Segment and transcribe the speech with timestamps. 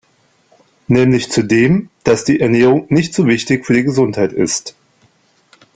[0.87, 4.75] Nämlich zu dem, dass die Ernährung nicht so wichtig für die Gesundheit ist.